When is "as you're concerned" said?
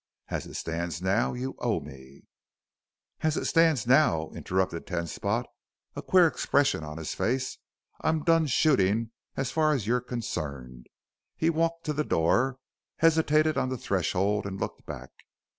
9.73-10.87